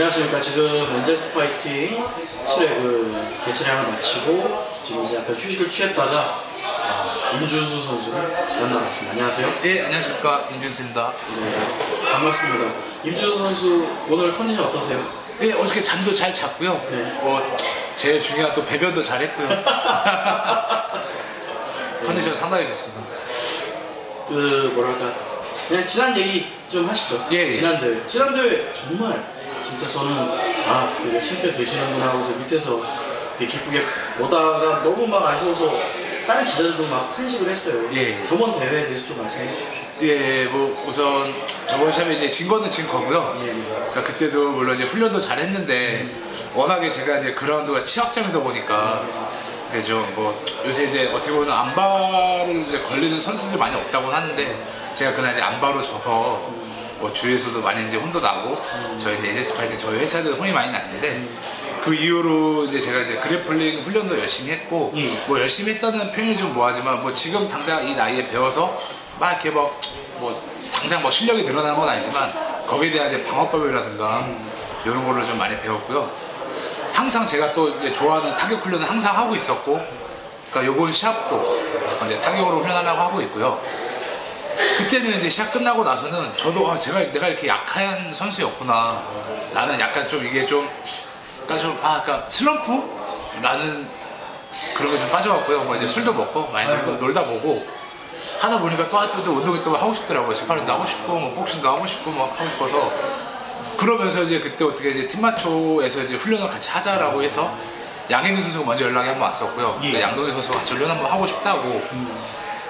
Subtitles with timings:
[0.00, 0.40] 안녕하십니까.
[0.40, 7.82] 지금 엔젤 스 파이팅 7회 그 개체량을 마치고 지금 이제 약간 휴식을 취했다가 아, 임준수
[7.82, 8.18] 선수를
[8.60, 9.12] 만나러 왔습니다.
[9.12, 9.52] 안녕하세요.
[9.64, 10.48] 예, 안녕하십니까.
[10.52, 11.12] 임준수입니다.
[11.12, 12.72] 네, 반갑습니다.
[13.04, 15.04] 임준수 선수 오늘 컨디션 어떠세요?
[15.42, 16.80] 예, 어저께 잠도 잘 잤고요.
[16.90, 17.18] 네.
[17.20, 17.58] 어,
[17.96, 19.48] 제일 중요한 또 배변도 잘 했고요.
[22.06, 23.02] 컨디션 상당히 좋습니다.
[24.28, 25.12] 그 뭐랄까
[25.68, 27.26] 그냥 지난 얘기 좀 하시죠.
[27.32, 27.52] 예, 예.
[27.52, 28.00] 지난 대회.
[28.06, 29.39] 지난 대회 정말
[29.70, 30.12] 진짜 저는
[30.66, 32.82] 아 되게 챔피언 되시는구나 하고서 밑에서
[33.38, 33.84] 되게 기쁘게
[34.18, 35.78] 보다가 너무 막 아쉬워서
[36.26, 37.88] 다른 기자들도 막 탄식을 했어요.
[37.92, 38.26] 예, 예.
[38.26, 39.84] 저번 대회에 대해서 좀 말씀해 주십시오.
[40.02, 41.32] 예, 뭐 우선
[41.66, 43.36] 저번 샵에 이제 진 거는 진 거고요.
[43.42, 43.52] 예, 예.
[43.52, 46.04] 그러니까 그때도 물론 이제 훈련도 잘 했는데
[46.54, 49.04] 워낙에 제가 이제 그라운드가 취약점이다 보니까
[49.70, 55.32] 이제 좀뭐 요새 이제 어떻게 보면 안바를 이제 걸리는 선수들이 많이 없다고 하는데 제가 그날
[55.32, 56.59] 이제 안바로 져서
[57.00, 58.56] 뭐 주위에서도 많이 이제 혼도 나고
[59.02, 61.26] 저희 이제 에제스 파이팅 저희 회사도 혼이 많이 났는데
[61.82, 65.08] 그 이후로 이제 제가 이제 그래플링 훈련도 열심히 했고 예.
[65.26, 68.76] 뭐 열심히 했다는 표현이 좀 뭐하지만 뭐 지금 당장 이 나이에 배워서
[69.18, 69.78] 막 이렇게 뭐,
[70.18, 70.42] 뭐
[70.74, 72.30] 당장 뭐 실력이 늘어나는 건 아니지만
[72.66, 74.26] 거기에 대한 이제 방어법이라든가
[74.84, 76.08] 이런 걸로 좀 많이 배웠고요.
[76.92, 79.80] 항상 제가 또 이제 좋아하는 타격 훈련을 항상 하고 있었고,
[80.50, 81.58] 그러니까 요번 시합도
[82.06, 83.60] 이제 타격으로 훈련하려고 하고 있고요.
[84.84, 89.02] 그때는 이제 시합 끝나고 나서는 저도 아, 제가 내가 이렇게 약한 선수였구나.
[89.52, 90.68] 나는 약간 좀 이게 좀,
[91.44, 92.70] 그러니까 좀, 아, 그러니까 슬럼프?
[93.42, 93.86] 라는
[94.74, 95.64] 그런 거 좀 빠져갖고요.
[95.64, 97.64] 뭐 이제 술도 먹고 많이 놀다, 놀다 보고
[98.40, 100.34] 하다 보니까 또, 또, 또 운동이 또 하고 싶더라고요.
[100.34, 102.90] 스파링도 하고 싶고, 뭐 복싱도 하고 싶고, 뭐 하고 싶어서.
[103.76, 107.54] 그러면서 이제 그때 어떻게 이제 팀마초에서 이제 훈련을 같이 하자라고 해서
[108.10, 109.78] 양혜민 선수가 먼저 연락이 한 번 왔었고요.
[109.84, 110.00] 예.
[110.02, 111.80] 양동희 선수가 같이 훈련 한번 하고 싶다고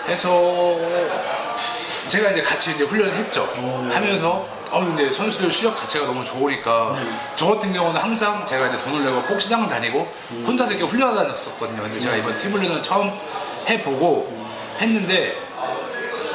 [0.07, 0.29] 해서
[2.11, 3.49] 제가 이제 같이 이제 훈련을 했죠.
[3.63, 3.89] 오.
[3.93, 7.09] 하면서 어 이제 선수들 실력 자체가 너무 좋으니까 네.
[7.37, 10.13] 저 같은 경우는 항상 제가 이제 돈을 내고 꼭 시장을 다니고
[10.45, 11.83] 혼자서 이렇게 훈련을 다녔었거든요.
[11.83, 13.13] 근데 제가 이번 팀 훈련을 처음
[13.69, 14.41] 해보고
[14.81, 15.39] 했는데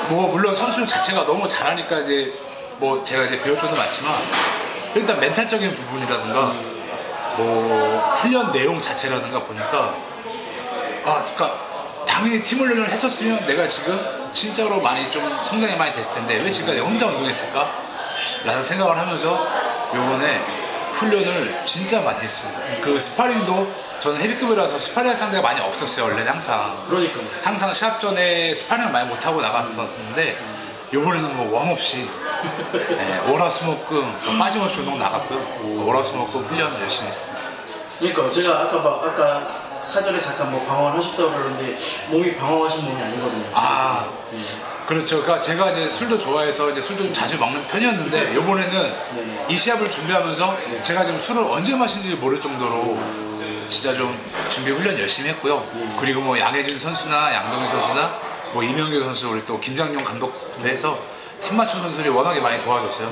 [0.08, 2.34] 뭐 물론 선수 자체가 너무 잘하니까 이제
[2.78, 4.14] 뭐 제가 이제 배울 점도 많지만
[4.96, 6.53] 일단 mental적인 부분이라든가
[7.38, 9.94] 뭐 훈련 내용 자체라든가 보니까
[11.03, 11.53] 아 그러니까
[12.08, 16.81] 당연히 팀 훈련을 했었으면 내가 지금 진짜로 많이 좀 성장이 많이 됐을 텐데 왜 지금까지
[16.81, 17.85] 혼자 운동했을까?
[18.44, 19.47] 라는 생각을 하면서
[19.96, 20.41] 요번에
[20.91, 22.62] 훈련을 진짜 많이 했습니다.
[22.81, 26.06] 그 스파링도 저는 헤비급이라서 스파링 상대가 많이 없었어요.
[26.06, 26.75] 원래는 항상.
[26.90, 27.23] 그러니까요.
[27.44, 30.38] 항상 시합 전에 스파링을 많이 못하고 나갔었는데
[30.94, 32.07] 요번에는 뭐원 없이
[32.72, 37.44] 네, 월화수목금 빠짐없이 운동 나갔고요 월화수목금 훈련 열심히 했습니다
[38.00, 41.78] 그러니까 제가 아까 막 아까 사전에 잠깐 뭐 방황을 하셨다고 그러는데
[42.09, 43.45] 몸이 방황하신 몸이 아니거든요.
[43.53, 44.38] 아 네.
[44.85, 45.22] 그렇죠.
[45.22, 49.45] 그러니까 제가 이제 술도 좋아해서 이제 술도 좀 자주 먹는 편이었는데 요번에는 네네.
[49.50, 53.00] 이 시합을 준비하면서 제가 지금 술을 언제 마신지 모를 정도로
[53.67, 54.16] 진짜 좀
[54.50, 55.63] 준비 훈련 열심히 했고요.
[56.00, 58.19] 그리고 뭐 양혜진 선수나 양동희 선수나
[58.53, 61.00] 뭐 이명규 선수 우리 또 김장용 감독부터 해서
[61.41, 63.11] 팀 맞춤 선수들이 워낙에 많이 도와줬어요.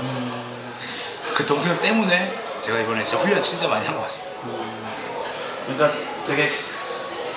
[1.36, 2.34] 그 동생 때문에
[2.66, 4.34] 제가 이번에 진짜 훈련 진짜 많이 한 것 같습니다
[5.68, 6.50] 그러니까 되게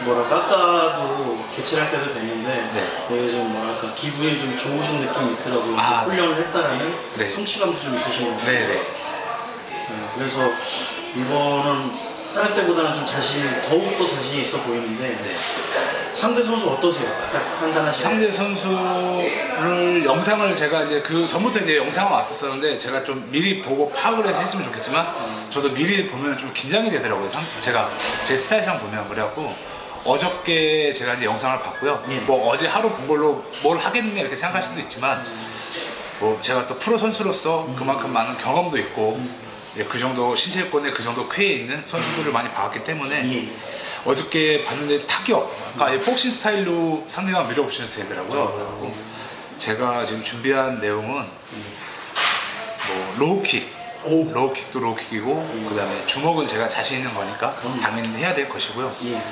[0.00, 3.04] 뭐랄까 아까도 개최할 때도 뵀는데 네.
[3.08, 5.78] 되게 좀 뭐랄까 기분이 좀 좋으신 느낌이 있더라고요.
[5.78, 7.26] 아, 훈련을 했다라는 네.
[7.26, 8.52] 성취감도 좀 있으신 것 같아요.
[8.58, 10.40] 네네 네, 그래서
[11.14, 11.92] 이번은
[12.34, 15.16] 다른 때보다는 좀 자신이 더욱 더 자신이 있어 보이는데
[16.14, 17.08] 상대 선수 어떠세요?
[17.32, 18.68] 딱 판단하시는 상대 선수
[19.96, 24.38] 를 영상을 제가 이제 그 전부터 이제 영상을 왔었었는데 제가 좀 미리 보고 파악을 해서
[24.40, 25.06] 했으면 좋겠지만
[25.48, 27.28] 저도 미리 보면 좀 긴장이 되더라고요.
[27.30, 27.88] 상- 제가
[28.24, 29.54] 제 스타일상 보면 그래갖고
[30.04, 32.02] 어저께 제가 이제 영상을 봤고요.
[32.10, 32.18] 예.
[32.20, 35.24] 뭐 어제 하루 본 걸로 뭘 하겠네 이렇게 생각할 수도 있지만
[36.20, 39.18] 뭐 제가 또 프로 선수로서 그만큼 많은 경험도 있고
[39.74, 43.52] 이제 그 정도 신체 요건에 그 정도 쾌에 있는 선수들을 많이 봤기 때문에 예.
[44.04, 48.52] 어저께 봤는데 타격, 그러니까 이 복싱 스타일로 상대방 밀어붙이는 스타일이더라고요.
[48.52, 49.15] 그래갖고
[49.58, 51.24] 제가 지금 준비한 내용은 뭐
[53.18, 53.74] 로우킥,
[54.04, 54.30] 오.
[54.32, 57.50] 로우킥도 로우킥이고 그다음에 주먹은 제가 자신 있는 거니까
[57.82, 58.94] 당연히 해야 될 것이고요.
[59.04, 59.22] 예.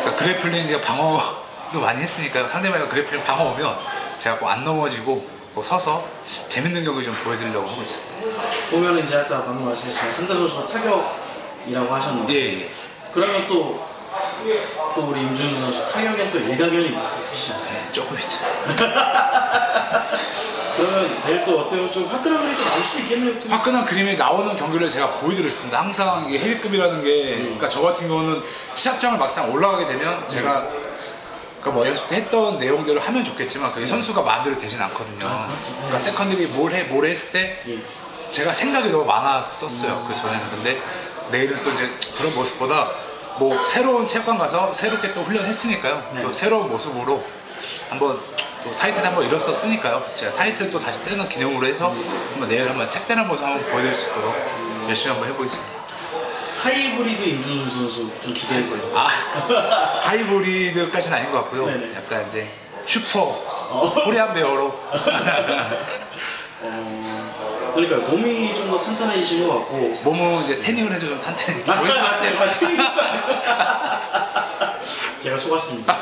[0.00, 3.74] 그러니까 grappling 제가 방어도 많이 했으니까 상대방이 grappling 방어 오면
[4.18, 6.06] 제가 꼭 안 넘어지고 꼭 서서
[6.48, 8.14] 재밌는 경기 좀 보여드리려고 하고 있습니다.
[8.70, 12.70] 보면 이제 아까 방금 말씀하셨지만 상대 선수가 타격이라고 하셨는데 예, 예.
[13.12, 13.88] 그러면 또,
[14.94, 17.92] 또 우리 임준수 선수 타격에 또 일가견이 있으시지 않습니까?
[17.92, 18.38] 조금 있죠.
[20.76, 23.40] 그러면 내일 또 어떻게 보면 좀 화끈한 그림이 좀 나올 수도 있겠네요.
[23.40, 23.48] 또.
[23.50, 28.42] 화끈한 그림이 나오는 경기를 제가 보여드리고 싶은데 항상 이게 헤비급이라는 게 그러니까 저 같은 경우는
[28.74, 30.68] 시합장을 막상 올라가게 되면 제가
[31.60, 35.18] 그러니까 뭐 연습 때 했던 내용대로 하면 좋겠지만 그게 선수가 마음대로 되진 않거든요.
[35.18, 37.78] 그러니까 세컨들이 뭘 해, 뭘 했을 때 예.
[38.30, 40.80] 제가 생각이 너무 많았었어요 그 전에는 근데
[41.32, 42.88] 내일은 또 이제 그런 모습보다
[43.38, 46.22] 뭐 새로운 체육관 가서 새롭게 또 훈련했으니까요 네.
[46.22, 47.22] 또 새로운 모습으로
[47.88, 48.20] 한번
[48.64, 51.94] 또 타이틀 한번 잃었었으니까요 제가 타이틀 또 다시 떼는 기념으로 해서
[52.32, 54.34] 한번 내일 한번 색다른 모습 한번 보여드릴 수 있도록
[54.88, 55.80] 열심히 한번 해보겠습니다
[56.62, 58.92] 하이브리드 임준수 선수 좀 기대해봐요.
[58.94, 59.08] 아
[60.04, 61.94] 하이브리드까지는 아닌 것 같고요 네네.
[61.96, 62.50] 약간 이제
[62.84, 63.24] super
[64.04, 64.66] Korean bear로
[66.62, 69.94] 어, 그러니까 몸이 좀 더 탄탄해지신 것 같고.
[70.04, 72.38] 몸은 이제 태닝을 해서 좀 탄탄해 아, 보이는 것 아, 같아요
[75.18, 75.96] 제가 속았습니다.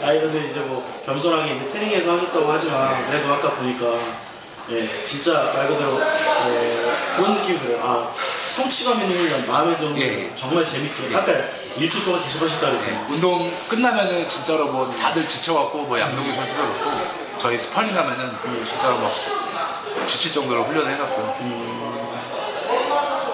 [0.00, 3.86] 근데 이제 뭐 겸손하게 이제 태닝해서 하셨다고 하지만 그래도 아까 보니까
[4.70, 7.80] 예 진짜 말 그대로 예, 그런 느낌이 들어요.
[7.82, 8.12] 아
[8.46, 10.36] 성취감 있는 훈련 마음에 드는 예, 훈련 예.
[10.36, 11.32] 정말 재밌게 아까
[11.76, 13.06] 일주일 동안 계속 하셨다 그랬잖아요.
[13.10, 16.90] 운동 끝나면은 진짜로 뭐 다들 지쳐갖고 뭐 양동기 선수도 그렇고
[17.38, 18.30] 저희 스파링 가면은
[18.64, 19.12] 진짜로 막
[20.06, 21.36] 지칠 정도로 훈련을 해갖고요.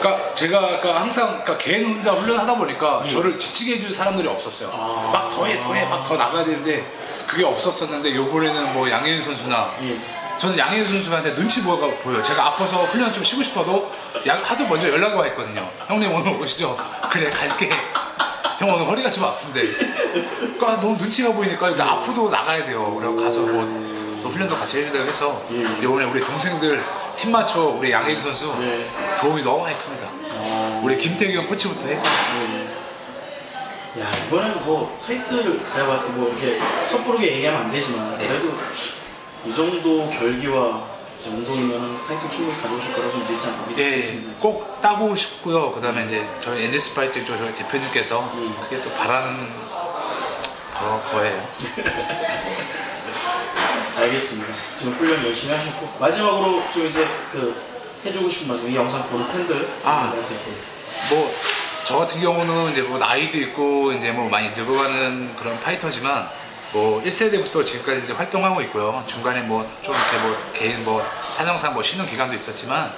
[0.06, 4.70] 그러니까 제가 아까 항상 그러니까 개인 혼자 훈련하다 보니까 저를 지치게 해줄 사람들이 없었어요.
[4.72, 5.10] 아.
[5.12, 6.86] 막 더해 더해 막 더 나가야 되는데
[7.26, 9.98] 그게 없었었는데 요번에는 뭐 양혜인 선수나 예.
[10.38, 12.22] 저는 양혜인 선수한테 눈치 보여가 보여.
[12.22, 13.90] 제가 아파서 훈련 좀 쉬고 싶어도
[14.26, 15.68] 양, 하도 먼저 연락이 와 있거든요.
[15.88, 16.76] 형님 오늘 오시죠?
[17.10, 17.68] 그래 갈게.
[18.60, 19.62] 형 오늘 허리가 좀 아픈데.
[20.40, 22.94] 그러니까 너무 눈치가 보이니까 근데 아프도 나가야 돼요.
[22.96, 23.95] 그래서 가서 뭐
[24.26, 25.58] 또 훈련도 같이 해준다고 해서 예.
[25.84, 26.82] 이번에 우리 동생들
[27.14, 28.84] 팀 맞춰 우리 양혜인 선수 네.
[29.20, 30.08] 도움이 너무 많이 큽니다.
[30.34, 32.08] 어, 우리 김태경 코치부터 해서
[32.40, 34.00] 예.
[34.02, 38.26] 야 이번엔 뭐 타이틀 제가 봤을 때 뭐 이렇게 섣부르게 얘기하면 안 되지만 네.
[38.26, 38.52] 그래도
[39.44, 40.82] 이 정도 결기와
[41.24, 44.40] 운동이면 타이틀 충분히 가져오실 거라고 믿지 않- 예, 믿겠습니다.
[44.40, 45.70] 꼭 따고 싶고요.
[45.72, 48.56] 그 다음에 이제 저희 엔젤 스 파이팅 쪽 저희 대표님께서 음.
[48.68, 49.48] 그게 또 바라는
[50.74, 51.48] 거, 거예요.
[53.96, 54.52] 알겠습니다.
[54.76, 57.54] 지금 훈련 열심히 하셨고 마지막으로 좀 이제 그
[58.04, 60.12] 해주고 싶은 말씀 이 영상 보는 팬들 아.
[61.10, 61.56] 뭐
[61.86, 66.28] 저 같은 경우는 이제 뭐 나이도 있고 이제 뭐 많이 늙어가는 그런 파이터지만
[66.72, 69.04] 뭐 1세대부터 지금까지 이제 활동하고 있고요.
[69.06, 71.00] 중간에 뭐 좀 이렇게 뭐 개인 뭐
[71.36, 72.92] 사정상 뭐 쉬는 기간도 있었지만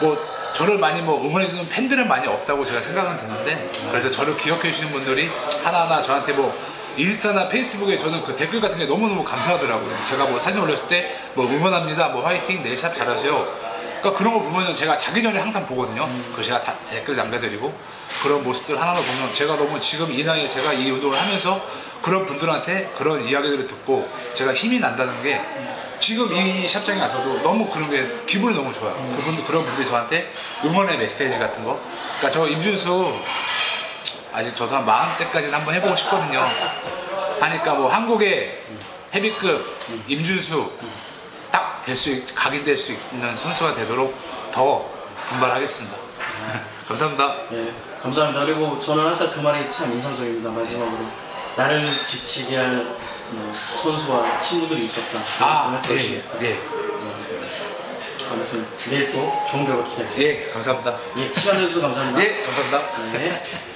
[0.00, 0.16] 뭐
[0.54, 5.28] 저를 많이 뭐 응원해주는 팬들은 많이 없다고 제가 생각은 드는데 그래도 저를 기억해 주시는 분들이
[5.64, 6.56] 하나하나 저한테 뭐
[6.96, 9.96] 인스타나 페이스북에 저는 그 댓글 같은 게 너무너무 감사하더라고요.
[10.08, 13.70] 제가 뭐 사진 올렸을 때 뭐 응원합니다, 뭐 화이팅, 내일 샵 잘하세요.
[14.00, 16.08] 그러니까 그런 거 보면은 제가 자기 전에 항상 보거든요.
[16.34, 17.72] 그 제가 다 댓글 남겨드리고
[18.22, 21.60] 그런 모습들 하나하나 보면 제가 너무 지금 이 나이에 제가 이 운동을 하면서
[22.02, 25.40] 그런 분들한테 그런 이야기들을 듣고 제가 힘이 난다는 게
[25.98, 28.94] 지금 이 샵장에 와서도 너무 그런 게 기분이 너무 좋아요.
[28.94, 30.32] 그분들 그런 분들이 저한테
[30.64, 31.78] 응원의 메시지 같은 거.
[32.18, 33.20] 그러니까 저 임준수
[34.32, 36.40] 아직 저도 한 마흔 때까지는 한번 해보고 싶거든요.
[37.40, 38.62] 하니까 뭐 한국의
[39.14, 40.70] 헤비급 임준수
[41.50, 44.14] 딱 될 수 각인될 수 있는 선수가 되도록
[44.52, 44.88] 더
[45.28, 45.96] 분발하겠습니다.
[46.88, 47.36] 감사합니다.
[47.52, 47.72] 예,
[48.02, 48.44] 감사합니다.
[48.44, 50.50] 그리고 저는 아까 그 말이 참 인상적입니다.
[50.50, 50.98] 마지막으로
[51.56, 52.86] 나를 지치게 할
[53.30, 55.18] 뭐, 선수와 친구들이 있었다.
[55.40, 56.42] 아, 예, 것이었다.
[56.44, 56.58] 예,
[58.30, 60.30] 아무튼 내일 또 좋은 결과 기대하겠습니다.
[60.48, 60.98] 예, 감사합니다.
[61.18, 62.22] 예, 시간 내주셔서 감사합니다.
[62.22, 63.18] 예, 감사합니다.
[63.18, 63.60] 네.